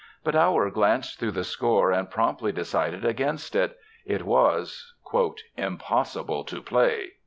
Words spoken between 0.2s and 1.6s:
But Auer glanced through the